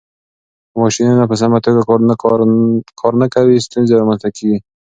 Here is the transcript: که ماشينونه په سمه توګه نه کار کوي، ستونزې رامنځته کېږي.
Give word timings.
که 0.71 0.75
ماشينونه 0.83 1.23
په 1.31 1.35
سمه 1.41 1.57
توګه 1.65 1.93
نه 2.09 2.15
کار 2.99 3.13
کوي، 3.33 3.57
ستونزې 3.67 3.93
رامنځته 3.99 4.29
کېږي. 4.37 4.59